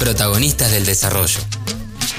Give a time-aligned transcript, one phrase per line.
[0.00, 1.40] Protagonistas del desarrollo.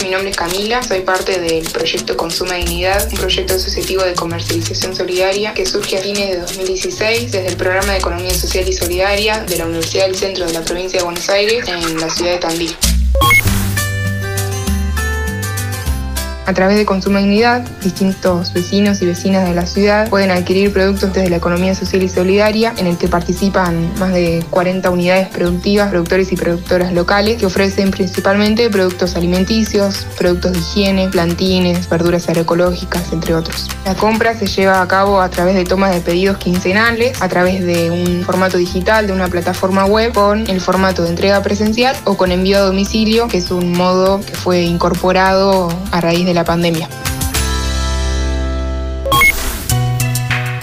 [0.04, 4.96] Mi nombre es Camila, soy parte del proyecto Consuma Dignidad, un proyecto asociativo de comercialización
[4.96, 9.44] solidaria que surge a fines de 2016 desde el programa de Economía Social y Solidaria
[9.46, 12.38] de la Universidad del Centro de la Provincia de Buenos Aires en la ciudad de
[12.38, 12.76] Tandil.
[16.48, 21.14] A través de Consumo Dignidad, distintos vecinos y vecinas de la ciudad pueden adquirir productos
[21.14, 25.90] desde la economía social y solidaria, en el que participan más de 40 unidades productivas,
[25.90, 33.14] productores y productoras locales, que ofrecen principalmente productos alimenticios, productos de higiene, plantines, verduras agroecológicas,
[33.14, 33.68] entre otros.
[33.86, 37.64] La compra se lleva a cabo a través de tomas de pedidos quincenales, a través
[37.64, 42.18] de un formato digital de una plataforma web con el formato de entrega presencial o
[42.18, 46.44] con envío a domicilio, que es un modo que fue incorporado a raíz de la
[46.44, 47.11] pandemia.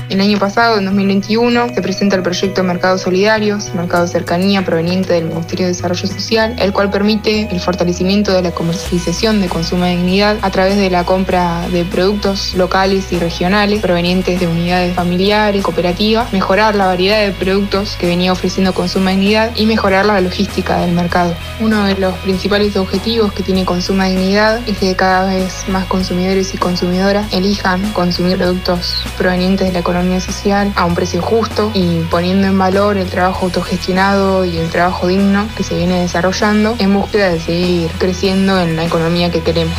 [0.09, 5.13] El año pasado, en 2021, se presenta el proyecto Mercados Solidarios, Mercado de Cercanía proveniente
[5.13, 9.85] del Ministerio de Desarrollo Social, el cual permite el fortalecimiento de la comercialización de consumo
[9.85, 14.95] de dignidad a través de la compra de productos locales y regionales provenientes de unidades
[14.95, 20.07] familiares, cooperativas, mejorar la variedad de productos que venía ofreciendo Consumo de Dignidad y mejorar
[20.07, 21.35] la logística del mercado.
[21.61, 25.85] Uno de los principales objetivos que tiene Consumo de Dignidad es que cada vez más
[25.85, 31.73] consumidores y consumidoras elijan consumir productos provenientes de la economía social a un precio justo
[31.75, 36.77] y poniendo en valor el trabajo autogestionado y el trabajo digno que se viene desarrollando
[36.79, 39.77] en búsqueda de seguir creciendo en la economía que queremos.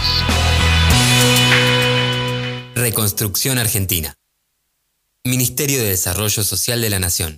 [2.75, 4.13] Reconstrucción Argentina.
[5.23, 7.37] Ministerio de Desarrollo Social de la Nación.